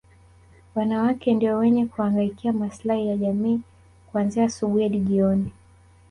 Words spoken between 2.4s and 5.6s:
maslahi ya jamii kuanzia asubuhi hadi jioni